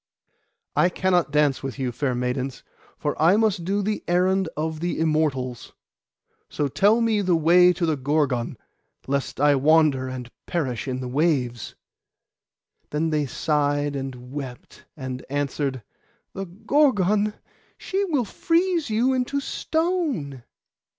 'I 0.75 0.89
cannot 0.89 1.29
dance 1.31 1.61
with 1.61 1.77
you, 1.77 1.91
fair 1.91 2.15
maidens; 2.15 2.63
for 2.97 3.15
I 3.21 3.37
must 3.37 3.63
do 3.63 3.83
the 3.83 4.03
errand 4.07 4.49
of 4.57 4.79
the 4.79 4.99
Immortals. 4.99 5.73
So 6.49 6.67
tell 6.67 7.01
me 7.01 7.21
the 7.21 7.35
way 7.35 7.71
to 7.73 7.85
the 7.85 7.97
Gorgon, 7.97 8.57
lest 9.05 9.39
I 9.39 9.53
wander 9.53 10.07
and 10.07 10.31
perish 10.47 10.87
in 10.87 11.01
the 11.01 11.07
waves.' 11.07 11.75
Then 12.89 13.11
they 13.11 13.27
sighed 13.27 13.95
and 13.95 14.31
wept; 14.33 14.85
and 14.97 15.23
answered—'The 15.29 16.45
Gorgon! 16.65 17.33
she 17.77 18.03
will 18.05 18.25
freeze 18.25 18.89
you 18.89 19.13
into 19.13 19.39
stone. 19.39 20.41